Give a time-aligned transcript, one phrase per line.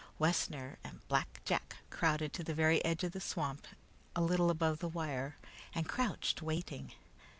[0.17, 3.67] Wessner and Black Jack crowded to the very edge of the swamp
[4.15, 5.37] a little above the wire,
[5.75, 6.93] and crouched, waiting.